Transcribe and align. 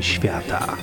świata. 0.00 0.76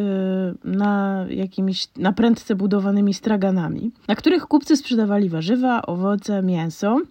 na 0.63 1.25
jakimiś 1.29 1.87
naprędce 1.97 2.55
budowanymi 2.55 3.13
straganami, 3.13 3.91
na 4.07 4.15
których 4.15 4.45
kupcy 4.45 4.77
sprzedawali 4.77 5.29
warzywa, 5.29 5.81
owoce, 5.81 6.41
mięso, 6.41 7.01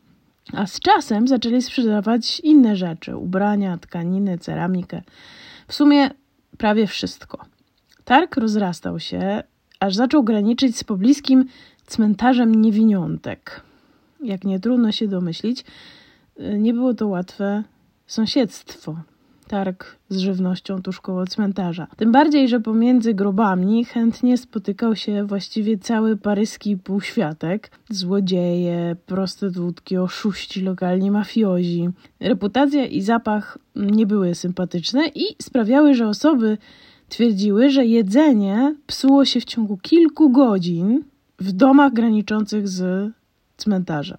a 0.52 0.66
z 0.66 0.80
czasem 0.80 1.28
zaczęli 1.28 1.62
sprzedawać 1.62 2.40
inne 2.40 2.76
rzeczy: 2.76 3.16
ubrania, 3.16 3.78
tkaniny, 3.78 4.38
ceramikę. 4.38 5.02
W 5.68 5.74
sumie 5.74 6.10
prawie 6.58 6.86
wszystko. 6.86 7.51
Targ 8.12 8.36
rozrastał 8.36 9.00
się, 9.00 9.42
aż 9.80 9.94
zaczął 9.94 10.24
graniczyć 10.24 10.76
z 10.76 10.84
pobliskim 10.84 11.44
cmentarzem 11.86 12.54
niewiniątek. 12.54 13.60
Jak 14.22 14.44
nie 14.44 14.60
trudno 14.60 14.92
się 14.92 15.08
domyślić, 15.08 15.64
y, 16.40 16.58
nie 16.58 16.74
było 16.74 16.94
to 16.94 17.08
łatwe 17.08 17.62
sąsiedztwo. 18.06 18.96
Targ 19.48 19.96
z 20.08 20.18
żywnością 20.18 20.82
tuż 20.82 21.00
koło 21.00 21.26
cmentarza. 21.26 21.86
Tym 21.96 22.12
bardziej, 22.12 22.48
że 22.48 22.60
pomiędzy 22.60 23.14
grobami 23.14 23.84
chętnie 23.84 24.38
spotykał 24.38 24.96
się 24.96 25.24
właściwie 25.24 25.78
cały 25.78 26.16
paryski 26.16 26.76
półświatek. 26.76 27.70
Złodzieje, 27.90 28.96
prostytutki, 29.06 29.96
oszuści 29.96 30.62
lokalni, 30.62 31.10
mafiozi. 31.10 31.88
Reputacja 32.20 32.86
i 32.86 33.00
zapach 33.00 33.58
nie 33.76 34.06
były 34.06 34.34
sympatyczne 34.34 35.06
i 35.14 35.22
sprawiały, 35.42 35.94
że 35.94 36.08
osoby 36.08 36.58
twierdziły, 37.12 37.70
że 37.70 37.86
jedzenie 37.86 38.74
psuło 38.86 39.24
się 39.24 39.40
w 39.40 39.44
ciągu 39.44 39.76
kilku 39.76 40.30
godzin 40.30 41.04
w 41.38 41.52
domach 41.52 41.92
graniczących 41.92 42.68
z 42.68 43.10
cmentarzem. 43.56 44.18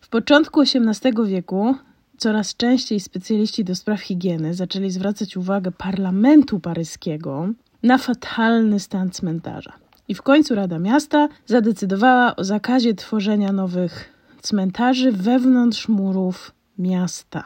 W 0.00 0.08
początku 0.08 0.60
XVIII 0.60 1.14
wieku 1.26 1.74
coraz 2.18 2.56
częściej 2.56 3.00
specjaliści 3.00 3.64
do 3.64 3.74
spraw 3.74 4.00
higieny 4.00 4.54
zaczęli 4.54 4.90
zwracać 4.90 5.36
uwagę 5.36 5.72
parlamentu 5.72 6.60
paryskiego 6.60 7.48
na 7.82 7.98
fatalny 7.98 8.80
stan 8.80 9.10
cmentarza. 9.10 9.72
I 10.08 10.14
w 10.14 10.22
końcu 10.22 10.54
Rada 10.54 10.78
Miasta 10.78 11.28
zadecydowała 11.46 12.36
o 12.36 12.44
zakazie 12.44 12.94
tworzenia 12.94 13.52
nowych 13.52 14.14
cmentarzy 14.42 15.12
wewnątrz 15.12 15.88
murów 15.88 16.52
miasta. 16.78 17.44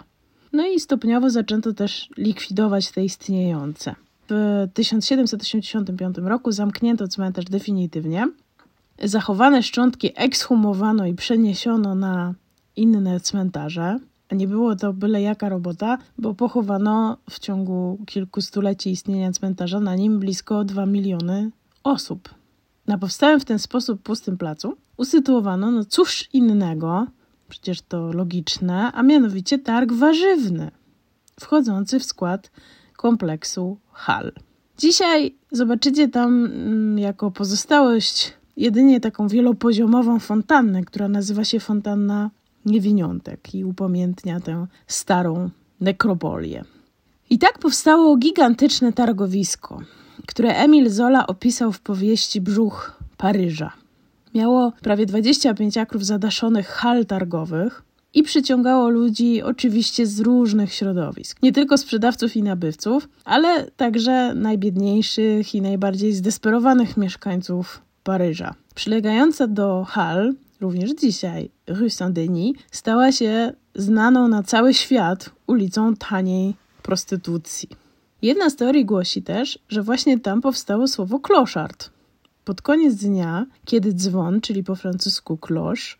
No 0.53 0.67
i 0.67 0.81
stopniowo 0.81 1.31
zaczęto 1.31 1.73
też 1.73 2.09
likwidować 2.17 2.91
te 2.91 3.05
istniejące. 3.05 3.95
W 4.33 4.69
1785 4.75 6.17
roku 6.19 6.53
zamknięto 6.53 7.09
cmentarz 7.09 7.45
definitywnie. 7.45 8.29
Zachowane 9.03 9.63
szczątki 9.63 10.11
ekshumowano 10.15 11.07
i 11.07 11.15
przeniesiono 11.15 11.95
na 11.95 12.35
inne 12.77 13.21
cmentarze. 13.21 13.99
Nie 14.33 14.49
było 14.49 14.77
to 14.77 14.93
byle 14.93 15.23
jaka 15.23 15.49
robota, 15.49 15.99
bo 16.19 16.35
pochowano 16.35 17.17
w 17.31 17.39
ciągu 17.39 17.99
kilku 18.07 18.41
stuleci 18.41 18.91
istnienia 18.91 19.33
cmentarza 19.33 19.81
na 19.81 19.95
nim 19.95 20.19
blisko 20.19 20.65
2 20.65 20.87
miliony 20.87 21.51
osób. 21.85 22.29
Na 22.87 22.99
powstałym 22.99 23.41
w 23.41 23.45
ten 23.45 23.59
sposób 23.59 24.03
pustym 24.03 24.39
placu 24.39 24.77
usytuowano 24.97 25.71
no 25.71 25.85
cóż 25.85 26.29
innego, 26.33 27.07
przecież 27.49 27.83
to 27.83 28.13
logiczne, 28.13 28.93
a 28.93 29.03
mianowicie 29.03 29.59
targ 29.59 29.93
warzywny, 29.93 30.71
wchodzący 31.41 32.01
w 32.01 32.05
skład 32.05 32.51
kompleksu 33.03 33.79
hal. 33.93 34.33
Dzisiaj 34.79 35.35
zobaczycie 35.53 36.09
tam 36.09 36.45
mm, 36.45 36.99
jako 36.99 37.31
pozostałość 37.31 38.33
jedynie 38.57 39.01
taką 39.01 39.29
wielopoziomową 39.29 40.19
fontannę, 40.19 40.85
która 40.85 41.09
nazywa 41.09 41.45
się 41.45 41.61
fontanna 41.61 42.31
niewiniątek 42.65 43.55
i 43.55 43.65
upamiętnia 43.65 44.41
tę 44.41 44.67
starą 44.87 45.51
nekropolię. 45.81 46.65
I 47.31 47.39
tak 47.39 47.59
powstało 47.59 48.17
gigantyczne 48.17 48.93
targowisko, 48.93 49.81
które 50.27 50.55
Emil 50.55 50.91
Zola 50.91 51.27
opisał 51.27 51.73
w 51.73 51.81
powieści 51.81 52.41
Brzuch 52.41 53.03
Paryża. 53.17 53.73
Miało 54.35 54.73
prawie 54.83 55.07
25 55.07 55.79
akrów 55.79 56.05
zadaszonych 56.05 56.69
hal 56.69 57.07
targowych 57.07 57.83
i 58.15 58.23
przyciągało 58.23 58.89
ludzi 58.89 59.43
oczywiście 59.43 60.07
z 60.07 60.21
różnych 60.21 60.75
środowisk. 60.75 61.39
Nie 61.43 61.53
tylko 61.53 61.79
sprzedawców 61.79 62.37
i 62.37 62.43
nabywców, 62.43 63.09
ale 63.25 63.71
także 63.71 64.35
najbiedniejszych 64.35 65.55
i 65.55 65.63
najbardziej 65.63 66.13
zdesperowanych 66.13 66.97
mieszkańców 66.97 67.83
Paryża. 68.05 68.55
Przylegająca 68.75 69.47
do 69.47 69.85
hal 69.89 70.35
również 70.61 70.91
dzisiaj 70.91 71.51
Rue 71.67 71.91
Saint-Denis 71.91 72.55
stała 72.71 73.13
się 73.13 73.53
znaną 73.75 74.29
na 74.29 74.43
cały 74.43 74.75
świat 74.75 75.31
ulicą 75.47 75.97
taniej 75.97 76.55
prostytucji. 76.83 77.69
Jedna 78.23 78.51
z 78.51 78.57
teorii 78.57 78.85
głosi 78.85 79.23
też, 79.23 79.59
że 79.69 79.83
właśnie 79.83 80.21
tam 80.21 80.41
powstało 80.41 80.89
słowo 80.89 81.21
kloszard. 81.21 81.91
Pod 82.45 82.63
koniec 82.63 82.95
dnia, 82.95 83.47
kiedy 83.65 83.93
dzwon, 83.93 84.41
czyli 84.41 84.65
po 84.65 84.77
francusku 84.77 85.37
cloche, 85.37 85.97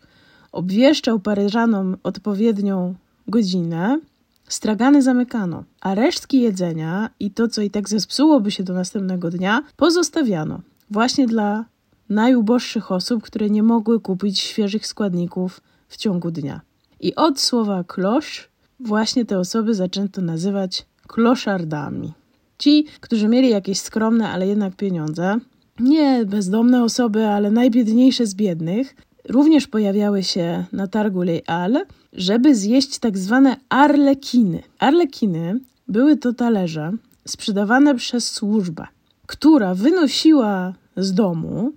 obwieszczał 0.53 1.19
Paryżanom 1.19 1.97
odpowiednią 2.03 2.95
godzinę, 3.27 3.99
stragany 4.47 5.01
zamykano, 5.01 5.63
a 5.81 5.95
resztki 5.95 6.41
jedzenia 6.41 7.09
i 7.19 7.31
to, 7.31 7.47
co 7.47 7.61
i 7.61 7.69
tak 7.69 7.89
zepsułoby 7.89 8.51
się 8.51 8.63
do 8.63 8.73
następnego 8.73 9.29
dnia, 9.29 9.63
pozostawiano 9.77 10.61
właśnie 10.91 11.27
dla 11.27 11.65
najuboższych 12.09 12.91
osób, 12.91 13.23
które 13.23 13.49
nie 13.49 13.63
mogły 13.63 13.99
kupić 13.99 14.39
świeżych 14.39 14.87
składników 14.87 15.61
w 15.87 15.97
ciągu 15.97 16.31
dnia. 16.31 16.61
I 16.99 17.15
od 17.15 17.39
słowa 17.39 17.83
klosz 17.83 18.49
właśnie 18.79 19.25
te 19.25 19.39
osoby 19.39 19.73
zaczęto 19.73 20.21
nazywać 20.21 20.85
kloszardami. 21.07 22.13
Ci, 22.57 22.85
którzy 22.99 23.27
mieli 23.27 23.49
jakieś 23.49 23.79
skromne, 23.79 24.29
ale 24.29 24.47
jednak 24.47 24.75
pieniądze, 24.75 25.37
nie 25.79 26.25
bezdomne 26.25 26.83
osoby, 26.83 27.27
ale 27.27 27.51
najbiedniejsze 27.51 28.25
z 28.25 28.35
biednych, 28.35 28.95
również 29.29 29.67
pojawiały 29.67 30.23
się 30.23 30.65
na 30.71 30.87
targu 30.87 31.21
Halles, 31.47 31.83
żeby 32.13 32.55
zjeść 32.55 32.99
tak 32.99 33.17
zwane 33.17 33.55
arlekiny. 33.69 34.63
Arlekiny 34.79 35.59
były 35.87 36.17
to 36.17 36.33
talerze 36.33 36.91
sprzedawane 37.27 37.95
przez 37.95 38.31
służbę, 38.31 38.87
która 39.27 39.73
wynosiła 39.73 40.73
z 40.97 41.13
domu 41.13 41.71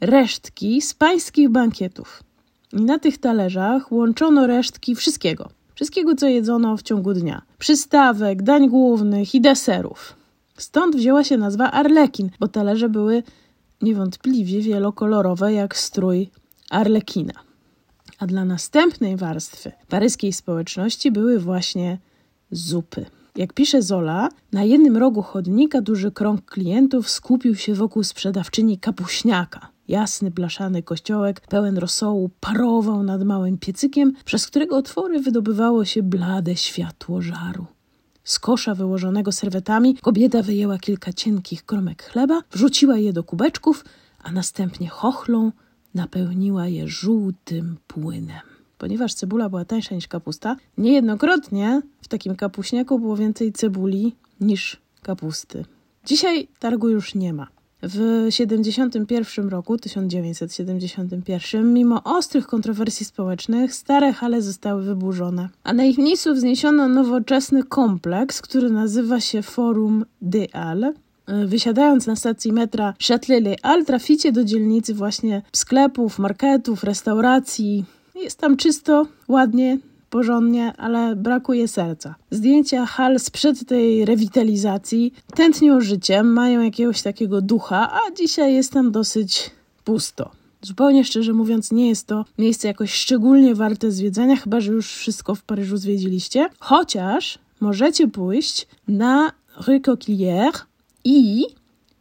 resztki 0.00 0.82
z 0.82 0.94
pańskich 0.94 1.48
bankietów. 1.48 2.22
I 2.72 2.82
na 2.82 2.98
tych 2.98 3.18
talerzach 3.18 3.92
łączono 3.92 4.46
resztki 4.46 4.94
wszystkiego. 4.94 5.48
Wszystkiego, 5.74 6.14
co 6.14 6.28
jedzono 6.28 6.76
w 6.76 6.82
ciągu 6.82 7.14
dnia. 7.14 7.42
Przystawek, 7.58 8.42
dań 8.42 8.68
głównych 8.68 9.34
i 9.34 9.40
deserów. 9.40 10.16
Stąd 10.56 10.96
wzięła 10.96 11.24
się 11.24 11.38
nazwa 11.38 11.70
arlekin, 11.70 12.30
bo 12.40 12.48
talerze 12.48 12.88
były 12.88 13.22
niewątpliwie 13.82 14.60
wielokolorowe 14.60 15.52
jak 15.52 15.76
strój 15.76 16.30
arlekina. 16.72 17.32
A 18.18 18.26
dla 18.26 18.44
następnej 18.44 19.16
warstwy 19.16 19.72
paryskiej 19.88 20.32
społeczności 20.32 21.12
były 21.12 21.38
właśnie 21.38 21.98
zupy. 22.50 23.06
Jak 23.36 23.52
pisze 23.52 23.82
Zola, 23.82 24.28
na 24.52 24.64
jednym 24.64 24.96
rogu 24.96 25.22
chodnika 25.22 25.80
duży 25.80 26.12
krąg 26.12 26.44
klientów 26.44 27.10
skupił 27.10 27.54
się 27.54 27.74
wokół 27.74 28.04
sprzedawczyni 28.04 28.78
kapuśniaka. 28.78 29.68
Jasny, 29.88 30.30
blaszany 30.30 30.82
kościołek, 30.82 31.40
pełen 31.40 31.78
rosołu, 31.78 32.30
parował 32.40 33.02
nad 33.02 33.24
małym 33.24 33.58
piecykiem, 33.58 34.12
przez 34.24 34.46
którego 34.46 34.76
otwory 34.76 35.20
wydobywało 35.20 35.84
się 35.84 36.02
blade 36.02 36.56
światło 36.56 37.22
żaru. 37.22 37.66
Z 38.24 38.38
kosza 38.38 38.74
wyłożonego 38.74 39.32
serwetami 39.32 39.96
kobieta 39.96 40.42
wyjęła 40.42 40.78
kilka 40.78 41.12
cienkich 41.12 41.64
kromek 41.66 42.02
chleba, 42.02 42.42
wrzuciła 42.50 42.96
je 42.96 43.12
do 43.12 43.24
kubeczków, 43.24 43.84
a 44.22 44.32
następnie 44.32 44.88
chochlą 44.88 45.52
napełniła 45.94 46.68
je 46.68 46.88
żółtym 46.88 47.76
płynem. 47.86 48.40
Ponieważ 48.78 49.14
cebula 49.14 49.48
była 49.48 49.64
tańsza 49.64 49.94
niż 49.94 50.08
kapusta, 50.08 50.56
niejednokrotnie 50.78 51.82
w 52.02 52.08
takim 52.08 52.36
kapuśniaku 52.36 52.98
było 52.98 53.16
więcej 53.16 53.52
cebuli 53.52 54.14
niż 54.40 54.80
kapusty. 55.02 55.64
Dzisiaj 56.04 56.48
targu 56.58 56.88
już 56.88 57.14
nie 57.14 57.32
ma. 57.32 57.46
W 57.82 58.26
71 58.30 59.48
roku, 59.48 59.78
1971, 59.78 61.72
mimo 61.74 62.02
ostrych 62.04 62.46
kontrowersji 62.46 63.06
społecznych, 63.06 63.74
stare 63.74 64.12
hale 64.12 64.42
zostały 64.42 64.82
wyburzone, 64.82 65.48
a 65.64 65.72
na 65.72 65.84
ich 65.84 65.98
miejscu 65.98 66.34
wzniesiono 66.34 66.88
nowoczesny 66.88 67.64
kompleks, 67.64 68.42
który 68.42 68.70
nazywa 68.70 69.20
się 69.20 69.42
Forum 69.42 70.04
des 70.22 70.48
Halles. 70.52 70.94
Wysiadając 71.26 72.06
na 72.06 72.16
stacji 72.16 72.52
metra 72.52 72.94
Châtelet-Les 73.00 73.84
traficie 73.86 74.32
do 74.32 74.44
dzielnicy 74.44 74.94
właśnie 74.94 75.42
sklepów, 75.52 76.18
marketów, 76.18 76.84
restauracji. 76.84 77.84
Jest 78.14 78.38
tam 78.38 78.56
czysto, 78.56 79.06
ładnie, 79.28 79.78
porządnie, 80.10 80.72
ale 80.76 81.16
brakuje 81.16 81.68
serca. 81.68 82.14
Zdjęcia 82.30 82.86
hal 82.86 83.20
sprzed 83.20 83.66
tej 83.66 84.04
rewitalizacji 84.04 85.14
tętnią 85.34 85.80
życiem, 85.80 86.32
mają 86.32 86.60
jakiegoś 86.60 87.02
takiego 87.02 87.40
ducha, 87.40 87.92
a 87.92 88.14
dzisiaj 88.14 88.54
jest 88.54 88.72
tam 88.72 88.92
dosyć 88.92 89.50
pusto. 89.84 90.30
Zupełnie 90.62 91.04
szczerze 91.04 91.32
mówiąc, 91.32 91.72
nie 91.72 91.88
jest 91.88 92.06
to 92.06 92.24
miejsce 92.38 92.68
jakoś 92.68 92.92
szczególnie 92.92 93.54
warte 93.54 93.92
zwiedzania, 93.92 94.36
chyba 94.36 94.60
że 94.60 94.72
już 94.72 94.94
wszystko 94.94 95.34
w 95.34 95.42
Paryżu 95.42 95.76
zwiedziliście. 95.76 96.48
Chociaż 96.58 97.38
możecie 97.60 98.08
pójść 98.08 98.66
na 98.88 99.32
Rue 99.66 99.80
Coquillière 99.80 100.58
i 101.04 101.46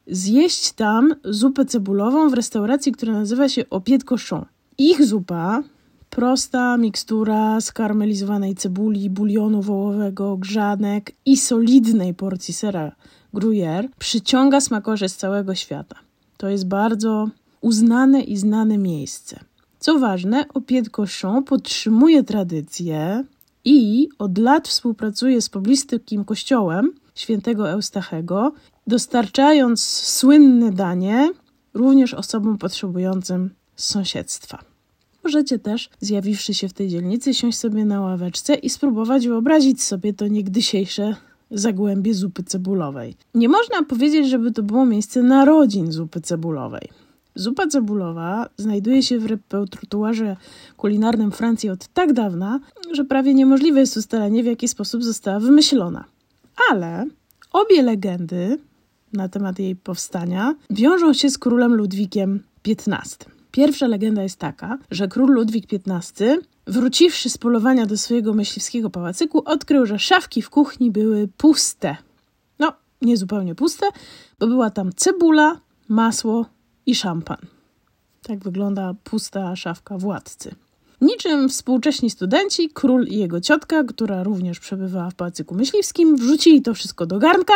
zjeść 0.07 0.71
tam 0.71 1.15
zupę 1.23 1.65
cebulową 1.65 2.29
w 2.29 2.33
restauracji, 2.33 2.91
która 2.91 3.13
nazywa 3.13 3.49
się 3.49 3.69
Opiet 3.69 4.03
Cochon. 4.03 4.45
Ich 4.77 5.05
zupa 5.05 5.63
Prosta 6.11 6.77
mikstura 6.77 7.61
skarmelizowanej 7.61 8.55
cebuli, 8.55 9.09
bulionu 9.09 9.61
wołowego, 9.61 10.37
grzanek 10.37 11.11
i 11.25 11.37
solidnej 11.37 12.13
porcji 12.13 12.53
sera 12.53 12.91
gruyère 13.33 13.89
przyciąga 13.99 14.61
smakosze 14.61 15.09
z 15.09 15.17
całego 15.17 15.55
świata. 15.55 15.95
To 16.37 16.49
jest 16.49 16.67
bardzo 16.67 17.29
uznane 17.61 18.21
i 18.21 18.37
znane 18.37 18.77
miejsce. 18.77 19.39
Co 19.79 19.99
ważne, 19.99 20.45
Opiet 20.53 20.89
Cochon 20.89 21.43
podtrzymuje 21.43 22.23
tradycję 22.23 23.23
i 23.65 24.09
od 24.19 24.37
lat 24.37 24.67
współpracuje 24.67 25.41
z 25.41 25.49
poblistym 25.49 26.25
kościołem 26.25 26.91
świętego 27.15 27.69
Eustachego, 27.69 28.51
dostarczając 28.87 29.83
słynne 29.83 30.71
danie 30.71 31.31
również 31.73 32.13
osobom 32.13 32.57
potrzebującym 32.57 33.49
sąsiedztwa. 33.75 34.63
Możecie 35.23 35.59
też, 35.59 35.89
zjawiwszy 35.99 36.53
się 36.53 36.69
w 36.69 36.73
tej 36.73 36.89
dzielnicy, 36.89 37.33
siąść 37.33 37.57
sobie 37.57 37.85
na 37.85 38.01
ławeczce 38.01 38.55
i 38.55 38.69
spróbować 38.69 39.27
wyobrazić 39.27 39.83
sobie 39.83 40.13
to 40.13 40.27
niegdysiejsze 40.27 41.15
zagłębie 41.51 42.13
zupy 42.13 42.43
cebulowej. 42.43 43.15
Nie 43.35 43.49
można 43.49 43.83
powiedzieć, 43.83 44.29
żeby 44.29 44.51
to 44.51 44.63
było 44.63 44.85
miejsce 44.85 45.23
narodzin 45.23 45.91
zupy 45.91 46.21
cebulowej. 46.21 46.89
Zupa 47.35 47.67
cebulowa 47.67 48.49
znajduje 48.57 49.03
się 49.03 49.19
w 49.19 49.25
repertuarze 49.25 50.37
kulinarnym 50.77 51.31
Francji 51.31 51.69
od 51.69 51.87
tak 51.87 52.13
dawna, 52.13 52.59
że 52.91 53.05
prawie 53.05 53.33
niemożliwe 53.33 53.79
jest 53.79 53.97
ustalenie, 53.97 54.43
w 54.43 54.45
jaki 54.45 54.67
sposób 54.67 55.03
została 55.03 55.39
wymyślona. 55.39 56.05
Ale 56.71 57.05
obie 57.53 57.81
legendy 57.81 58.57
na 59.13 59.29
temat 59.29 59.59
jej 59.59 59.75
powstania 59.75 60.55
wiążą 60.69 61.13
się 61.13 61.29
z 61.29 61.37
królem 61.37 61.75
Ludwikiem 61.75 62.43
XV. 62.67 63.25
Pierwsza 63.51 63.87
legenda 63.87 64.23
jest 64.23 64.39
taka, 64.39 64.77
że 64.91 65.07
król 65.07 65.33
Ludwik 65.33 65.65
XV, 65.73 66.37
wróciwszy 66.67 67.29
z 67.29 67.37
polowania 67.37 67.85
do 67.85 67.97
swojego 67.97 68.33
myśliwskiego 68.33 68.89
pałacyku, 68.89 69.41
odkrył, 69.45 69.85
że 69.85 69.99
szafki 69.99 70.41
w 70.41 70.49
kuchni 70.49 70.91
były 70.91 71.27
puste. 71.37 71.97
No, 72.59 72.73
nie 73.01 73.17
zupełnie 73.17 73.55
puste, 73.55 73.85
bo 74.39 74.47
była 74.47 74.69
tam 74.69 74.93
cebula, 74.95 75.59
masło 75.87 76.45
i 76.85 76.95
szampan. 76.95 77.37
Tak 78.23 78.39
wygląda 78.39 78.95
pusta 79.03 79.55
szafka 79.55 79.97
władcy. 79.97 80.55
Niczym 81.01 81.49
współcześni 81.49 82.09
studenci, 82.09 82.69
król 82.73 83.05
i 83.07 83.17
jego 83.17 83.41
ciotka, 83.41 83.83
która 83.83 84.23
również 84.23 84.59
przebywała 84.59 85.09
w 85.09 85.15
pałacyku 85.15 85.55
myśliwskim, 85.55 86.15
wrzucili 86.15 86.61
to 86.61 86.73
wszystko 86.73 87.05
do 87.05 87.19
garnka, 87.19 87.53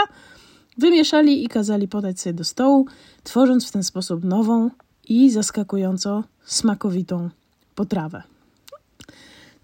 wymieszali 0.77 1.44
i 1.44 1.48
kazali 1.48 1.88
podać 1.88 2.19
sobie 2.19 2.33
do 2.33 2.44
stołu, 2.44 2.86
tworząc 3.24 3.68
w 3.68 3.72
ten 3.72 3.83
sposób 3.83 4.24
nową, 4.24 4.69
i 5.10 5.31
zaskakująco 5.31 6.24
smakowitą 6.45 7.30
potrawę. 7.75 8.24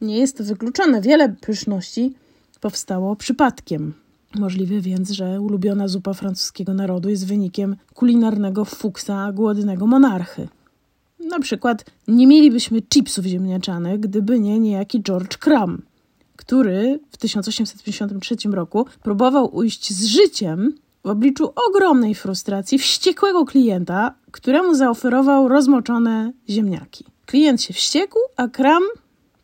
Nie 0.01 0.17
jest 0.17 0.37
to 0.37 0.43
wykluczone. 0.43 1.01
Wiele 1.01 1.29
pyszności 1.29 2.13
powstało 2.61 3.15
przypadkiem. 3.15 3.93
Możliwe 4.35 4.81
więc, 4.81 5.09
że 5.09 5.41
ulubiona 5.41 5.87
zupa 5.87 6.13
francuskiego 6.13 6.73
narodu 6.73 7.09
jest 7.09 7.27
wynikiem 7.27 7.75
kulinarnego 7.93 8.65
fuksa 8.65 9.31
głodnego 9.31 9.87
monarchy. 9.87 10.47
Na 11.19 11.39
przykład 11.39 11.85
nie 12.07 12.27
mielibyśmy 12.27 12.81
chipsów 12.81 13.25
ziemniaczanych, 13.25 13.99
gdyby 13.99 14.39
nie 14.39 14.59
niejaki 14.59 15.01
George 15.01 15.37
Crumb, 15.37 15.81
który 16.35 16.99
w 17.11 17.17
1853 17.17 18.35
roku 18.51 18.85
próbował 19.03 19.55
ujść 19.55 19.93
z 19.93 20.05
życiem 20.05 20.73
w 21.03 21.07
obliczu 21.07 21.53
ogromnej 21.67 22.15
frustracji 22.15 22.79
wściekłego 22.79 23.45
klienta, 23.45 24.13
któremu 24.31 24.75
zaoferował 24.75 25.47
rozmoczone 25.47 26.33
ziemniaki. 26.49 27.05
Klient 27.25 27.61
się 27.61 27.73
wściekł, 27.73 28.19
a 28.37 28.47
Kram, 28.47 28.83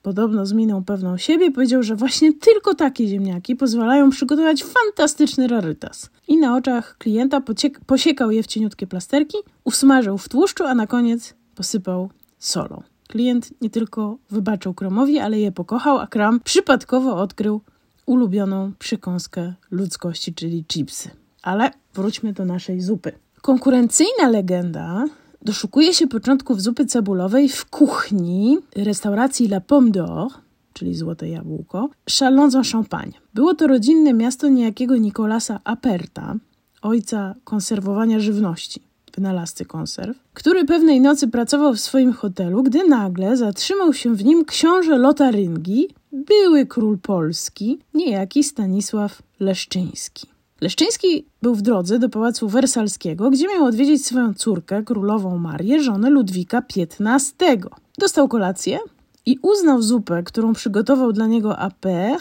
podobno 0.02 0.46
z 0.46 0.54
miną 0.54 0.84
pewną 0.84 1.18
siebie, 1.18 1.52
powiedział, 1.52 1.84
że 1.84 1.96
właśnie 1.96 2.34
tylko 2.34 2.76
takie 2.76 3.08
ziemniaki 3.08 3.56
pozwalają 3.56 4.10
przygotować 4.10 4.64
fantastyczny 4.64 5.48
rarytas. 5.48 6.10
I 6.28 6.38
na 6.38 6.56
oczach 6.56 6.98
klienta 6.98 7.42
posiekał 7.86 8.32
je 8.32 8.44
w 8.44 8.48
cieniutkie 8.48 8.88
plasterki, 8.88 9.38
usmażył 9.64 10.18
w 10.18 10.30
tłuszczu, 10.30 10.64
a 10.64 10.76
na 10.76 10.88
koniec 10.88 11.34
posypał 11.56 12.10
solą. 12.40 12.84
Klient 13.08 13.62
nie 13.62 13.70
tylko 13.70 14.18
wybaczył 14.30 14.74
Kramowi, 14.74 15.20
ale 15.20 15.40
je 15.40 15.52
pokochał, 15.52 15.98
a 15.98 16.08
Kram 16.08 16.40
przypadkowo 16.40 17.16
odkrył 17.16 17.62
ulubioną 18.06 18.72
przykąskę 18.80 19.54
ludzkości, 19.72 20.34
czyli 20.34 20.66
chipsy. 20.68 21.10
Ale 21.48 21.72
wróćmy 21.94 22.34
do 22.34 22.46
naszej 22.46 22.82
zupy. 22.82 23.12
Konkurencyjna 23.42 24.30
legenda 24.30 25.06
doszukuje 25.42 25.94
się 25.94 26.08
początków 26.08 26.62
zupy 26.62 26.86
cebulowej 26.86 27.50
w 27.50 27.66
kuchni 27.66 28.58
restauracji 28.76 29.46
La 29.46 29.62
Pomme 29.62 29.92
d'Or, 29.92 30.28
czyli 30.74 30.96
Złote 30.96 31.30
Jabłko, 31.30 31.90
Chalons 32.20 32.56
en 32.56 32.64
Champagne. 32.64 33.12
Było 33.34 33.54
to 33.56 33.68
rodzinne 33.68 34.14
miasto 34.14 34.48
niejakiego 34.48 34.98
Nicolasa 34.98 35.60
Aperta, 35.64 36.36
ojca 36.82 37.36
konserwowania 37.44 38.20
żywności, 38.20 38.82
wynalazcy 39.16 39.66
konserw, 39.66 40.18
który 40.34 40.66
pewnej 40.66 41.02
nocy 41.02 41.28
pracował 41.28 41.74
w 41.74 41.80
swoim 41.80 42.14
hotelu, 42.14 42.64
gdy 42.64 42.88
nagle 42.88 43.38
zatrzymał 43.38 43.94
się 43.94 44.16
w 44.16 44.26
nim 44.26 44.46
książę 44.46 44.98
Lotaryngi, 44.98 45.88
były 46.12 46.66
król 46.66 46.98
Polski, 46.98 47.80
niejaki 47.94 48.44
Stanisław 48.44 49.22
Leszczyński. 49.40 50.37
Leszczyński 50.62 51.26
był 51.42 51.56
w 51.56 51.62
drodze 51.62 52.00
do 52.00 52.10
pałacu 52.10 52.50
wersalskiego, 52.50 53.30
gdzie 53.30 53.48
miał 53.48 53.66
odwiedzić 53.66 54.06
swoją 54.06 54.34
córkę, 54.34 54.84
królową 54.84 55.38
Marię, 55.38 55.84
żonę 55.84 56.10
Ludwika 56.10 56.62
XV. 56.78 57.34
Dostał 57.98 58.28
kolację 58.28 58.80
i 59.26 59.40
uznał 59.42 59.82
zupę, 59.82 60.24
którą 60.24 60.54
przygotował 60.54 61.14
dla 61.14 61.28
niego 61.28 61.58
Aper, 61.58 62.18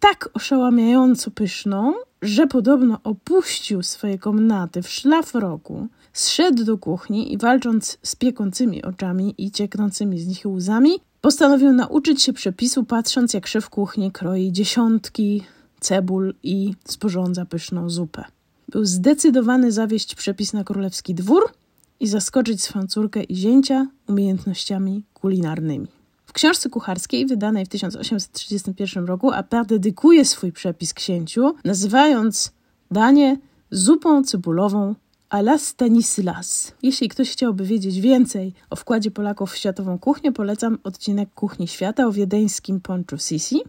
tak 0.00 0.30
oszałamiająco 0.34 1.30
pyszną, 1.30 1.94
że 2.22 2.46
podobno 2.46 2.98
opuścił 3.04 3.82
swoje 3.82 4.18
komnaty 4.18 4.82
w 4.82 4.88
szlafroku, 4.88 5.88
zszedł 6.12 6.64
do 6.64 6.78
kuchni 6.78 7.32
i 7.32 7.38
walcząc 7.38 7.98
z 8.02 8.16
piekącymi 8.16 8.82
oczami 8.82 9.34
i 9.38 9.50
cieknącymi 9.50 10.20
z 10.20 10.26
nich 10.26 10.46
łzami, 10.46 10.90
postanowił 11.20 11.72
nauczyć 11.72 12.22
się 12.22 12.32
przepisu, 12.32 12.84
patrząc 12.84 13.34
jak 13.34 13.46
szef 13.46 13.70
kuchni 13.70 14.12
kroi 14.12 14.52
dziesiątki 14.52 15.42
cebul 15.80 16.34
i 16.42 16.74
sporządza 16.84 17.44
pyszną 17.44 17.90
zupę. 17.90 18.24
Był 18.68 18.84
zdecydowany 18.84 19.72
zawieść 19.72 20.14
przepis 20.14 20.52
na 20.52 20.64
królewski 20.64 21.14
dwór 21.14 21.52
i 22.00 22.06
zaskoczyć 22.06 22.62
swoją 22.62 22.86
córkę 22.86 23.22
i 23.22 23.36
zięcia 23.36 23.86
umiejętnościami 24.08 25.04
kulinarnymi. 25.14 25.86
W 26.26 26.32
książce 26.32 26.68
kucharskiej 26.68 27.26
wydanej 27.26 27.66
w 27.66 27.68
1831 27.68 29.06
roku 29.06 29.32
Appert 29.32 29.68
dedykuje 29.68 30.24
swój 30.24 30.52
przepis 30.52 30.94
księciu, 30.94 31.54
nazywając 31.64 32.52
danie 32.90 33.36
zupą 33.70 34.24
cebulową 34.24 34.94
a 35.30 35.38
la 35.38 35.58
Stanislas. 35.58 36.72
Jeśli 36.82 37.08
ktoś 37.08 37.30
chciałby 37.30 37.64
wiedzieć 37.64 38.00
więcej 38.00 38.52
o 38.70 38.76
wkładzie 38.76 39.10
Polaków 39.10 39.52
w 39.52 39.56
światową 39.56 39.98
kuchnię, 39.98 40.32
polecam 40.32 40.78
odcinek 40.84 41.28
Kuchni 41.34 41.68
Świata 41.68 42.06
o 42.06 42.12
wiedeńskim 42.12 42.80
ponczu 42.80 43.18
Sisi, 43.18 43.60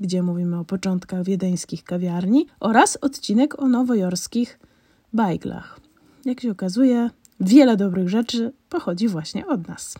gdzie 0.00 0.22
mówimy 0.22 0.58
o 0.58 0.64
początkach 0.64 1.24
wiedeńskich 1.24 1.84
kawiarni, 1.84 2.46
oraz 2.60 2.98
odcinek 3.00 3.62
o 3.62 3.68
nowojorskich 3.68 4.58
bajglach. 5.12 5.80
Jak 6.24 6.40
się 6.40 6.50
okazuje, 6.50 7.10
wiele 7.40 7.76
dobrych 7.76 8.08
rzeczy 8.08 8.52
pochodzi 8.68 9.08
właśnie 9.08 9.46
od 9.46 9.68
nas. 9.68 9.94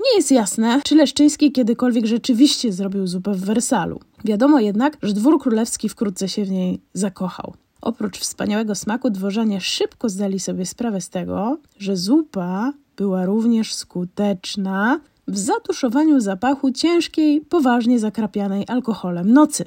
Nie 0.00 0.16
jest 0.16 0.30
jasne, 0.30 0.80
czy 0.84 0.94
Leszczyński 0.94 1.52
kiedykolwiek 1.52 2.06
rzeczywiście 2.06 2.72
zrobił 2.72 3.06
zupę 3.06 3.34
w 3.34 3.44
Wersalu. 3.44 4.00
Wiadomo 4.24 4.60
jednak, 4.60 4.96
że 5.02 5.12
dwór 5.12 5.40
królewski 5.40 5.88
wkrótce 5.88 6.28
się 6.28 6.44
w 6.44 6.50
niej 6.50 6.80
zakochał. 6.94 7.54
Oprócz 7.80 8.18
wspaniałego 8.18 8.74
smaku, 8.74 9.10
dworzanie 9.10 9.60
szybko 9.60 10.08
zdali 10.08 10.40
sobie 10.40 10.66
sprawę 10.66 11.00
z 11.00 11.08
tego, 11.08 11.58
że 11.78 11.96
zupa 11.96 12.72
była 12.96 13.24
również 13.24 13.74
skuteczna 13.74 15.00
w 15.28 15.38
zatuszowaniu 15.38 16.20
zapachu 16.20 16.72
ciężkiej, 16.72 17.40
poważnie 17.40 17.98
zakrapianej 17.98 18.64
alkoholem 18.68 19.32
nocy. 19.32 19.64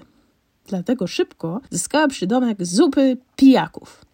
Dlatego 0.68 1.08
szybko 1.08 1.62
zyskała 1.70 2.08
przydomek 2.08 2.66
zupy 2.66 3.18
pijaków. 3.36 4.06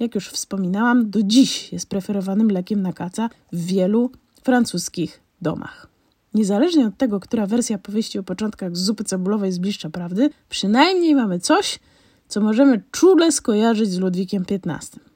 Jak 0.00 0.14
już 0.14 0.28
wspominałam, 0.28 1.10
do 1.10 1.22
dziś 1.22 1.72
jest 1.72 1.88
preferowanym 1.88 2.50
lekiem 2.50 2.82
na 2.82 2.92
kaca 2.92 3.30
w 3.52 3.64
wielu 3.66 4.10
francuskich 4.42 5.20
domach. 5.42 5.86
Niezależnie 6.34 6.86
od 6.86 6.96
tego, 6.96 7.20
która 7.20 7.46
wersja 7.46 7.78
powieści 7.78 8.18
o 8.18 8.22
początkach 8.22 8.76
zupy 8.76 9.04
cebulowej 9.04 9.52
bliższa 9.60 9.90
prawdy, 9.90 10.30
przynajmniej 10.48 11.14
mamy 11.14 11.40
coś, 11.40 11.78
co 12.28 12.40
możemy 12.40 12.82
czule 12.90 13.32
skojarzyć 13.32 13.90
z 13.90 13.98
Ludwikiem 13.98 14.44
XV. 14.50 15.07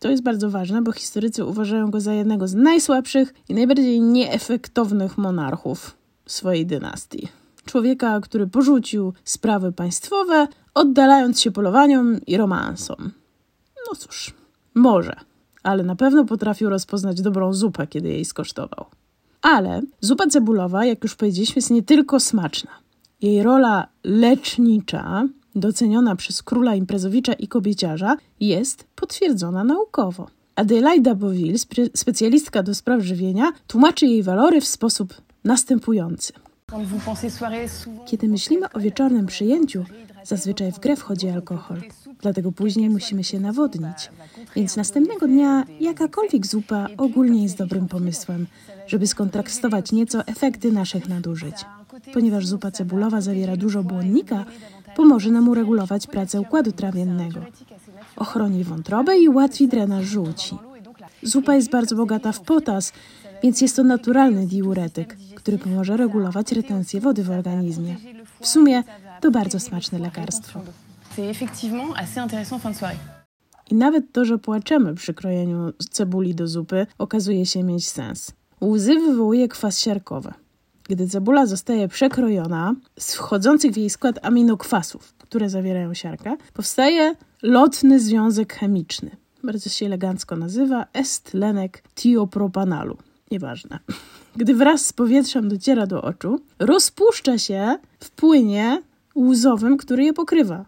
To 0.00 0.10
jest 0.10 0.22
bardzo 0.22 0.50
ważne, 0.50 0.82
bo 0.82 0.92
historycy 0.92 1.44
uważają 1.44 1.90
go 1.90 2.00
za 2.00 2.12
jednego 2.12 2.48
z 2.48 2.54
najsłabszych 2.54 3.34
i 3.48 3.54
najbardziej 3.54 4.00
nieefektownych 4.00 5.18
monarchów 5.18 5.96
swojej 6.26 6.66
dynastii. 6.66 7.28
Człowieka, 7.64 8.20
który 8.20 8.46
porzucił 8.46 9.12
sprawy 9.24 9.72
państwowe, 9.72 10.48
oddalając 10.74 11.40
się 11.40 11.50
polowaniom 11.50 12.20
i 12.26 12.36
romansom. 12.36 13.10
No 13.88 13.96
cóż, 13.96 14.34
może, 14.74 15.16
ale 15.62 15.82
na 15.82 15.96
pewno 15.96 16.24
potrafił 16.24 16.68
rozpoznać 16.68 17.20
dobrą 17.20 17.52
zupę, 17.52 17.86
kiedy 17.86 18.08
jej 18.08 18.24
skosztował. 18.24 18.86
Ale 19.42 19.82
zupa 20.00 20.26
cebulowa, 20.26 20.84
jak 20.84 21.02
już 21.02 21.14
powiedzieliśmy, 21.14 21.54
jest 21.56 21.70
nie 21.70 21.82
tylko 21.82 22.20
smaczna. 22.20 22.70
Jej 23.22 23.42
rola 23.42 23.86
lecznicza 24.04 25.28
doceniona 25.54 26.16
przez 26.16 26.42
króla 26.42 26.74
imprezowicza 26.74 27.32
i 27.32 27.48
kobieciarza, 27.48 28.16
jest 28.40 28.84
potwierdzona 28.94 29.64
naukowo. 29.64 30.26
Adelaida 30.56 31.14
Boville, 31.14 31.58
specjalistka 31.94 32.62
do 32.62 32.74
spraw 32.74 33.02
żywienia, 33.02 33.52
tłumaczy 33.66 34.06
jej 34.06 34.22
walory 34.22 34.60
w 34.60 34.66
sposób 34.66 35.14
następujący. 35.44 36.32
Kiedy 38.06 38.28
myślimy 38.28 38.72
o 38.72 38.80
wieczornym 38.80 39.26
przyjęciu, 39.26 39.84
zazwyczaj 40.24 40.72
w 40.72 40.78
grę 40.78 40.96
wchodzi 40.96 41.28
alkohol, 41.28 41.82
dlatego 42.20 42.52
później 42.52 42.90
musimy 42.90 43.24
się 43.24 43.40
nawodnić. 43.40 44.10
Więc 44.56 44.76
następnego 44.76 45.26
dnia 45.26 45.64
jakakolwiek 45.80 46.46
zupa 46.46 46.86
ogólnie 46.96 47.42
jest 47.42 47.58
dobrym 47.58 47.88
pomysłem, 47.88 48.46
żeby 48.86 49.06
skontrastować 49.06 49.92
nieco 49.92 50.26
efekty 50.26 50.72
naszych 50.72 51.08
nadużyć. 51.08 51.54
Ponieważ 52.12 52.46
zupa 52.46 52.70
cebulowa 52.70 53.20
zawiera 53.20 53.56
dużo 53.56 53.82
błonnika, 53.82 54.44
Pomoże 54.96 55.30
nam 55.30 55.48
uregulować 55.48 56.06
pracę 56.06 56.40
układu 56.40 56.72
trawiennego. 56.72 57.40
Ochroni 58.16 58.64
wątrobę 58.64 59.18
i 59.18 59.28
ułatwi 59.28 59.68
drenaż 59.68 60.04
żółci. 60.04 60.58
Zupa 61.22 61.54
jest 61.54 61.70
bardzo 61.70 61.96
bogata 61.96 62.32
w 62.32 62.40
potas, 62.40 62.92
więc 63.42 63.60
jest 63.60 63.76
to 63.76 63.82
naturalny 63.84 64.46
diuretyk, 64.46 65.16
który 65.34 65.58
pomoże 65.58 65.96
regulować 65.96 66.52
retencję 66.52 67.00
wody 67.00 67.24
w 67.24 67.30
organizmie. 67.30 67.96
W 68.40 68.46
sumie 68.46 68.82
to 69.20 69.30
bardzo 69.30 69.60
smaczne 69.60 69.98
lekarstwo. 69.98 70.60
I 73.70 73.74
nawet 73.74 74.12
to, 74.12 74.24
że 74.24 74.38
płaczemy 74.38 74.94
przy 74.94 75.14
krojeniu 75.14 75.72
cebuli 75.90 76.34
do 76.34 76.48
zupy, 76.48 76.86
okazuje 76.98 77.46
się 77.46 77.62
mieć 77.62 77.88
sens. 77.88 78.32
Łzy 78.60 78.94
wywołuje 78.94 79.48
kwas 79.48 79.80
siarkowy. 79.80 80.32
Gdy 80.90 81.08
cebula 81.08 81.46
zostaje 81.46 81.88
przekrojona 81.88 82.74
z 82.98 83.14
wchodzących 83.14 83.72
w 83.72 83.76
jej 83.76 83.90
skład 83.90 84.18
aminokwasów, 84.22 85.14
które 85.18 85.50
zawierają 85.50 85.94
siarkę, 85.94 86.36
powstaje 86.54 87.14
lotny 87.42 88.00
związek 88.00 88.54
chemiczny. 88.54 89.10
Bardzo 89.44 89.70
się 89.70 89.86
elegancko 89.86 90.36
nazywa 90.36 90.86
estlenek 90.92 91.82
tiopropanalu. 91.94 92.96
Nieważne. 93.30 93.78
Gdy 94.36 94.54
wraz 94.54 94.86
z 94.86 94.92
powietrzem 94.92 95.48
dociera 95.48 95.86
do 95.86 96.02
oczu, 96.02 96.40
rozpuszcza 96.58 97.38
się 97.38 97.78
w 98.00 98.10
płynie 98.10 98.82
łzowym, 99.16 99.76
który 99.76 100.04
je 100.04 100.12
pokrywa. 100.12 100.64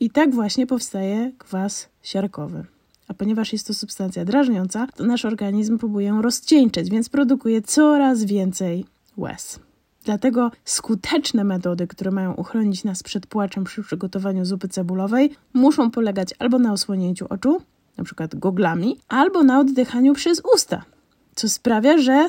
I 0.00 0.10
tak 0.10 0.34
właśnie 0.34 0.66
powstaje 0.66 1.32
kwas 1.38 1.88
siarkowy. 2.02 2.64
A 3.08 3.14
ponieważ 3.14 3.52
jest 3.52 3.66
to 3.66 3.74
substancja 3.74 4.24
drażniąca, 4.24 4.86
to 4.96 5.04
nasz 5.04 5.24
organizm 5.24 5.78
próbuje 5.78 6.06
ją 6.06 6.22
rozcieńczyć, 6.22 6.90
więc 6.90 7.08
produkuje 7.08 7.62
coraz 7.62 8.24
więcej 8.24 8.84
łez. 9.18 9.60
Dlatego 10.04 10.50
skuteczne 10.64 11.44
metody, 11.44 11.86
które 11.86 12.10
mają 12.10 12.34
uchronić 12.34 12.84
nas 12.84 13.02
przed 13.02 13.26
płaczem 13.26 13.64
przy 13.64 13.82
przygotowaniu 13.82 14.44
zupy 14.44 14.68
cebulowej, 14.68 15.36
muszą 15.52 15.90
polegać 15.90 16.34
albo 16.38 16.58
na 16.58 16.72
osłonięciu 16.72 17.26
oczu, 17.30 17.60
przykład 18.04 18.36
goglami, 18.36 18.98
albo 19.08 19.42
na 19.42 19.60
oddychaniu 19.60 20.14
przez 20.14 20.42
usta, 20.54 20.82
co 21.34 21.48
sprawia, 21.48 21.98
że 21.98 22.28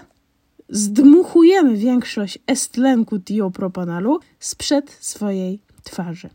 zdmuchujemy 0.70 1.78
większość 1.78 2.40
estlenku 2.48 3.20
tiopropanalu 3.20 4.20
sprzed 4.40 4.98
swojej 5.00 5.60
twarzy. 5.84 6.30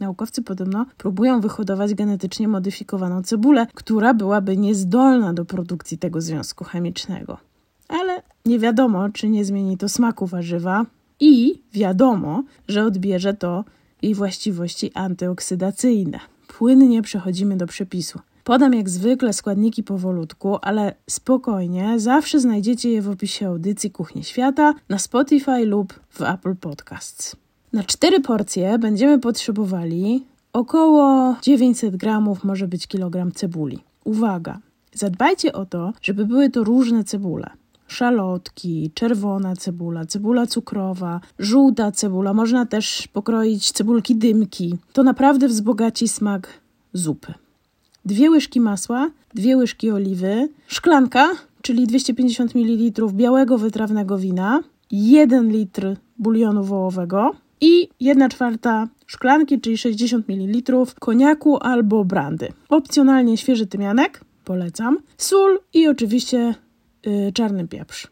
Naukowcy 0.00 0.42
podobno 0.42 0.86
próbują 0.98 1.40
wyhodować 1.40 1.94
genetycznie 1.94 2.48
modyfikowaną 2.48 3.22
cebulę, 3.22 3.66
która 3.74 4.14
byłaby 4.14 4.56
niezdolna 4.56 5.32
do 5.32 5.44
produkcji 5.44 5.98
tego 5.98 6.20
związku 6.20 6.64
chemicznego 6.64 7.47
nie 8.48 8.58
wiadomo, 8.58 9.08
czy 9.08 9.28
nie 9.28 9.44
zmieni 9.44 9.76
to 9.76 9.88
smaku 9.88 10.26
warzywa 10.26 10.86
i 11.20 11.62
wiadomo, 11.72 12.42
że 12.68 12.84
odbierze 12.84 13.34
to 13.34 13.64
jej 14.02 14.14
właściwości 14.14 14.90
antyoksydacyjne. 14.94 16.20
Płynnie 16.46 17.02
przechodzimy 17.02 17.56
do 17.56 17.66
przepisu. 17.66 18.18
Podam 18.44 18.74
jak 18.74 18.88
zwykle 18.88 19.32
składniki 19.32 19.82
powolutku, 19.82 20.58
ale 20.62 20.94
spokojnie, 21.10 22.00
zawsze 22.00 22.40
znajdziecie 22.40 22.90
je 22.90 23.02
w 23.02 23.08
opisie 23.08 23.48
audycji 23.48 23.90
Kuchnie 23.90 24.24
Świata 24.24 24.74
na 24.88 24.98
Spotify 24.98 25.66
lub 25.66 26.00
w 26.10 26.22
Apple 26.22 26.56
Podcasts. 26.56 27.36
Na 27.72 27.84
cztery 27.84 28.20
porcje 28.20 28.78
będziemy 28.78 29.18
potrzebowali 29.18 30.24
około 30.52 31.36
900 31.42 31.96
gramów, 31.96 32.44
może 32.44 32.68
być 32.68 32.86
kilogram 32.86 33.32
cebuli. 33.32 33.78
Uwaga! 34.04 34.58
Zadbajcie 34.94 35.52
o 35.52 35.66
to, 35.66 35.92
żeby 36.02 36.26
były 36.26 36.50
to 36.50 36.64
różne 36.64 37.04
cebule 37.04 37.50
szalotki, 37.88 38.90
czerwona 38.94 39.56
cebula, 39.56 40.06
cebula 40.06 40.46
cukrowa, 40.46 41.20
żółta 41.38 41.92
cebula. 41.92 42.34
Można 42.34 42.66
też 42.66 43.08
pokroić 43.12 43.72
cebulki 43.72 44.16
dymki. 44.16 44.76
To 44.92 45.02
naprawdę 45.02 45.48
wzbogaci 45.48 46.08
smak 46.08 46.48
zupy. 46.92 47.34
Dwie 48.04 48.30
łyżki 48.30 48.60
masła, 48.60 49.10
dwie 49.34 49.56
łyżki 49.56 49.90
oliwy, 49.90 50.48
szklanka, 50.66 51.28
czyli 51.62 51.86
250 51.86 52.54
ml 52.54 53.12
białego 53.12 53.58
wytrawnego 53.58 54.18
wina, 54.18 54.60
1 54.90 55.52
litr 55.52 55.96
bulionu 56.18 56.64
wołowego 56.64 57.30
i 57.60 57.88
1 58.00 58.30
czwarta 58.30 58.88
szklanki, 59.06 59.60
czyli 59.60 59.78
60 59.78 60.28
ml 60.28 60.72
koniaku 60.98 61.56
albo 61.56 62.04
brandy. 62.04 62.48
Opcjonalnie 62.68 63.36
świeży 63.36 63.66
tymianek, 63.66 64.20
polecam, 64.44 64.98
sól 65.16 65.58
i 65.74 65.88
oczywiście 65.88 66.54
czarny 67.34 67.68
pieprz. 67.68 68.08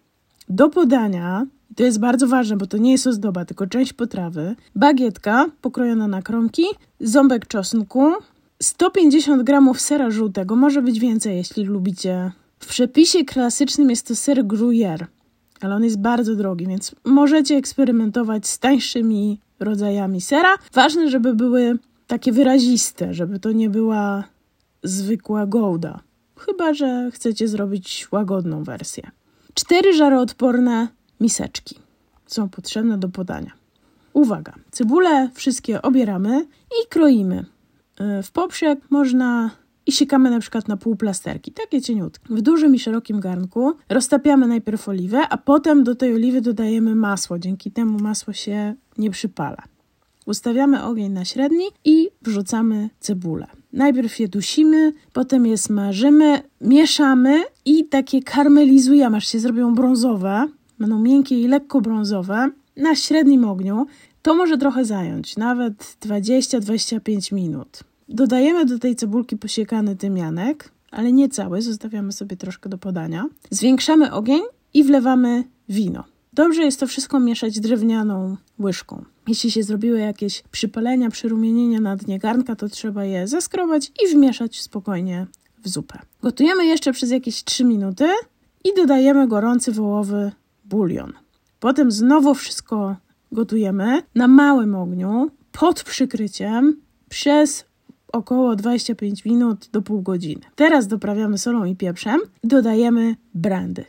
Do 0.49 0.69
podania, 0.69 1.47
to 1.76 1.83
jest 1.83 2.00
bardzo 2.00 2.26
ważne, 2.26 2.57
bo 2.57 2.66
to 2.66 2.76
nie 2.76 2.93
jest 2.93 3.07
ozdoba, 3.07 3.45
tylko 3.45 3.66
część 3.66 3.93
potrawy, 3.93 4.57
bagietka 4.75 5.47
pokrojona 5.61 6.09
na 6.09 6.23
kromki, 6.23 6.62
ząbek 7.00 7.47
czosnku, 7.47 8.12
150 8.62 9.43
gramów 9.43 9.81
sera 9.81 10.11
żółtego, 10.11 10.57
może 10.57 10.83
być 10.83 11.00
więcej, 11.00 11.37
jeśli 11.37 11.64
lubicie. 11.64 12.33
W 12.59 12.66
przepisie 12.66 13.25
klasycznym 13.25 13.90
jest 13.90 14.07
to 14.09 14.16
ser 14.16 14.45
gruyère, 14.45 15.07
ale 15.61 15.75
on 15.75 15.85
jest 15.85 16.00
bardzo 16.00 16.37
drogi, 16.37 16.66
więc 16.66 16.95
możecie 17.05 17.57
eksperymentować 17.57 18.47
z 18.47 18.59
tańszymi 18.59 19.40
rodzajami 19.61 20.21
sera. 20.21 20.55
Ważne, 20.73 21.11
żeby 21.11 21.35
były 21.35 21.78
takie 22.07 22.33
wyraziste, 22.33 23.14
żeby 23.14 23.40
to 23.40 23.52
nie 23.52 23.71
była 23.71 24.25
zwykła 24.83 25.47
gołda. 25.47 26.00
Chyba, 26.38 26.75
że 26.75 27.11
chcecie 27.14 27.49
zrobić 27.49 28.09
łagodną 28.12 28.64
wersję. 28.64 29.11
Cztery 29.55 29.95
żaroodporne 29.95 30.88
miseczki 31.21 31.78
są 32.26 32.49
potrzebne 32.49 32.99
do 32.99 33.09
podania. 33.09 33.50
Uwaga, 34.12 34.55
cebule 34.71 35.31
wszystkie 35.35 35.83
obieramy 35.83 36.47
i 36.71 36.88
kroimy. 36.88 37.45
Y, 38.19 38.23
w 38.23 38.31
poprzek 38.31 38.81
można 38.90 39.50
i 39.87 39.93
siekamy 39.93 40.31
na 40.31 40.40
przykład 40.40 40.69
na 40.69 40.76
pół 40.76 40.97
plasterki, 40.97 41.52
takie 41.52 41.83
cieniutkie. 41.83 42.35
W 42.35 42.43
dużym 42.43 42.75
i 42.75 42.78
szerokim 42.78 43.21
garnku 43.21 43.75
roztapiamy 43.88 44.47
najpierw 44.47 44.88
oliwę, 44.88 45.28
a 45.31 45.37
potem 45.37 45.85
do 45.85 45.95
tej 45.95 46.14
oliwy 46.14 46.40
dodajemy 46.40 46.95
masło. 46.95 47.38
Dzięki 47.38 47.71
temu 47.71 47.99
masło 47.99 48.33
się 48.33 48.75
nie 48.99 49.11
przypala. 49.11 49.62
Ustawiamy 50.26 50.85
ogień 50.85 51.12
na 51.12 51.25
średni 51.25 51.64
i 51.85 52.11
wrzucamy 52.23 52.90
cebulę. 53.00 53.47
Najpierw 53.76 54.21
je 54.21 54.28
dusimy, 54.28 54.92
potem 55.12 55.47
je 55.47 55.59
smażymy, 55.59 56.42
mieszamy 56.61 57.42
i 57.64 57.85
takie 57.85 58.23
karmelizujemy, 58.23 59.16
aż 59.16 59.28
się 59.28 59.38
zrobią 59.38 59.75
brązowe. 59.75 60.49
Będą 60.78 61.00
miękkie 61.00 61.40
i 61.40 61.49
lekko 61.49 61.80
brązowe 61.80 62.50
na 62.76 62.95
średnim 62.95 63.45
ogniu. 63.45 63.87
To 64.23 64.35
może 64.35 64.59
trochę 64.59 64.85
zająć, 64.85 65.37
nawet 65.37 65.97
20-25 66.00 67.33
minut. 67.33 67.80
Dodajemy 68.09 68.64
do 68.64 68.78
tej 68.78 68.97
cebulki 68.97 69.37
posiekany 69.37 69.97
tymianek, 69.97 70.71
ale 70.90 71.12
nie 71.12 71.28
cały, 71.28 71.62
zostawiamy 71.62 72.12
sobie 72.12 72.37
troszkę 72.37 72.68
do 72.68 72.78
podania. 72.78 73.25
Zwiększamy 73.50 74.12
ogień 74.12 74.42
i 74.75 74.85
wlewamy 74.85 75.45
wino. 75.68 76.04
Dobrze 76.37 76.62
jest 76.62 76.81
to 76.81 76.87
wszystko 76.87 77.21
mieszać 77.21 77.61
drewnianą 77.61 78.37
łyżką. 78.61 79.05
Jeśli 79.28 79.50
się 79.50 79.62
zrobiły 79.62 79.99
jakieś 79.99 80.43
przypalenia, 80.50 81.11
przyrumienienia 81.11 81.81
na 81.81 81.97
dnie 81.97 82.19
garnka, 82.19 82.57
to 82.57 82.69
trzeba 82.69 83.05
je 83.05 83.28
zeskrobać 83.28 83.93
i 84.05 84.09
wmieszać 84.14 84.61
spokojnie 84.61 85.26
w 85.64 85.69
zupę. 85.69 85.99
Gotujemy 86.23 86.66
jeszcze 86.66 86.93
przez 86.93 87.11
jakieś 87.11 87.45
3 87.45 87.64
minuty 87.64 88.09
i 88.64 88.69
dodajemy 88.76 89.28
gorący 89.28 89.73
wołowy 89.73 90.33
bulion. 90.64 91.12
Potem 91.61 91.90
znowu 91.90 92.35
wszystko 92.35 92.97
gotujemy 93.33 94.02
na 94.14 94.28
małym 94.28 94.75
ogniu 94.75 95.31
pod 95.52 95.83
przykryciem 95.83 96.81
przez 97.09 97.64
około 98.12 98.57
25 98.57 99.25
minut 99.25 99.69
do 99.73 99.83
pół 99.83 100.02
godziny. 100.02 100.43
Teraz 100.57 100.87
doprawiamy 100.87 101.38
solą 101.38 101.64
i 101.64 101.76
pieprzem, 101.76 102.21
dodajemy 102.45 103.16
brandy 103.35 103.85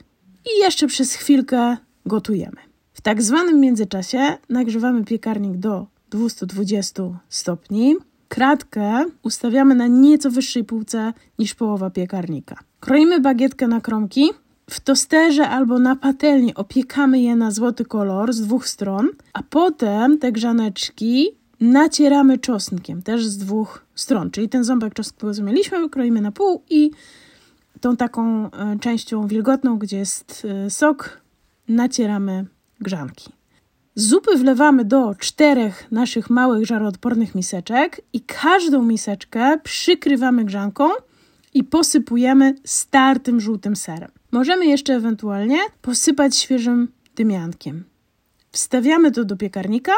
i 0.56 0.60
jeszcze 0.60 0.88
przez 0.88 1.14
chwilkę 1.14 1.78
gotujemy. 2.08 2.58
W 2.94 3.02
tak 3.02 3.22
zwanym 3.22 3.60
międzyczasie 3.60 4.38
nagrzewamy 4.50 5.04
piekarnik 5.06 5.58
do 5.58 5.88
220 6.10 7.04
stopni. 7.30 7.96
Kratkę 8.28 9.06
ustawiamy 9.24 9.76
na 9.76 9.88
nieco 9.88 10.32
wyższej 10.32 10.64
półce 10.64 11.14
niż 11.40 11.56
połowa 11.56 11.90
piekarnika. 11.90 12.60
Kroimy 12.80 13.20
bagietkę 13.20 13.68
na 13.68 13.82
kromki. 13.82 14.30
W 14.70 14.80
tosterze 14.80 15.50
albo 15.50 15.80
na 15.80 15.96
patelni 15.96 16.56
opiekamy 16.56 17.22
je 17.22 17.36
na 17.36 17.52
złoty 17.52 17.86
kolor 17.86 18.34
z 18.34 18.42
dwóch 18.42 18.68
stron, 18.68 19.08
a 19.34 19.44
potem 19.44 20.20
te 20.20 20.32
grzaneczki 20.32 21.28
nacieramy 21.60 22.38
czosnkiem 22.38 23.02
też 23.02 23.26
z 23.26 23.38
dwóch 23.38 23.86
stron. 23.96 24.32
Czyli 24.32 24.50
ten 24.50 24.64
ząbek 24.64 24.94
czosnku, 24.94 25.18
który 25.18 25.42
mieliśmy, 25.42 25.90
kroimy 25.90 26.22
na 26.22 26.32
pół 26.32 26.62
i 26.70 26.92
tą 27.82 27.98
taką 27.98 28.52
e, 28.52 28.80
częścią 28.80 29.28
wilgotną, 29.28 29.78
gdzie 29.78 29.98
jest 29.98 30.48
e, 30.66 30.70
sok, 30.70 31.22
nacieramy 31.68 32.46
grzanki. 32.80 33.30
zupy 33.96 34.38
wlewamy 34.38 34.86
do 34.86 35.16
czterech 35.16 35.92
naszych 35.92 36.30
małych 36.30 36.66
żaroodpornych 36.66 37.36
miseczek 37.36 38.02
i 38.14 38.22
każdą 38.22 38.84
miseczkę 38.84 39.58
przykrywamy 39.64 40.46
grzanką 40.46 40.90
i 41.54 41.64
posypujemy 41.64 42.56
startym 42.66 43.40
żółtym 43.40 43.76
serem. 43.76 44.12
Możemy 44.32 44.66
jeszcze 44.66 44.94
ewentualnie 44.94 45.58
posypać 45.82 46.38
świeżym 46.38 46.88
tymiankiem. 47.16 47.84
Wstawiamy 48.52 49.12
to 49.12 49.26
do 49.26 49.38
piekarnika 49.38 49.94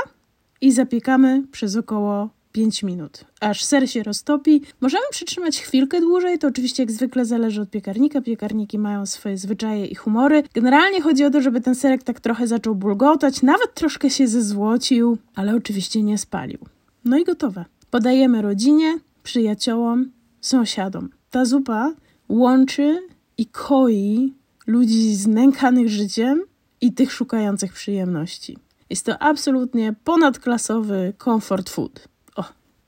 i 0.61 0.71
zapiekamy 0.71 1.43
przez 1.51 1.75
około 1.75 2.29
5 2.51 2.83
minut, 2.83 3.25
aż 3.39 3.63
ser 3.63 3.89
się 3.89 4.03
roztopi. 4.03 4.61
Możemy 4.81 5.03
przytrzymać 5.11 5.59
chwilkę 5.59 6.01
dłużej, 6.01 6.39
to 6.39 6.47
oczywiście 6.47 6.83
jak 6.83 6.91
zwykle 6.91 7.25
zależy 7.25 7.61
od 7.61 7.69
piekarnika. 7.69 8.21
Piekarniki 8.21 8.79
mają 8.79 9.05
swoje 9.05 9.37
zwyczaje 9.37 9.85
i 9.85 9.95
humory. 9.95 10.43
Generalnie 10.53 11.01
chodzi 11.01 11.25
o 11.25 11.29
to, 11.29 11.41
żeby 11.41 11.61
ten 11.61 11.75
serek 11.75 12.03
tak 12.03 12.19
trochę 12.19 12.47
zaczął 12.47 12.75
bulgotać, 12.75 13.41
nawet 13.41 13.73
troszkę 13.73 14.09
się 14.09 14.27
zezłocił, 14.27 15.17
ale 15.35 15.55
oczywiście 15.55 16.03
nie 16.03 16.17
spalił. 16.17 16.59
No 17.05 17.17
i 17.17 17.23
gotowe. 17.23 17.65
Podajemy 17.91 18.41
rodzinie, 18.41 18.99
przyjaciołom, 19.23 20.11
sąsiadom. 20.41 21.09
Ta 21.29 21.45
zupa 21.45 21.93
łączy 22.29 22.99
i 23.37 23.45
koi 23.45 24.33
ludzi 24.67 25.15
znękanych 25.15 25.89
życiem 25.89 26.43
i 26.81 26.93
tych 26.93 27.11
szukających 27.11 27.73
przyjemności. 27.73 28.57
Jest 28.89 29.05
to 29.05 29.19
absolutnie 29.19 29.95
ponadklasowy 30.03 31.13
comfort 31.23 31.69
food 31.69 32.07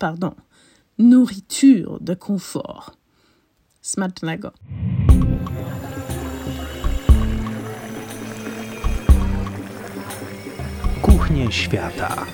pardon, 0.01 0.33
nourriture 0.97 1.99
de 2.01 2.15
confort. 2.15 2.97
Smacznego. 3.81 4.51
Kuchnie 11.01 11.51
świata. 11.51 12.25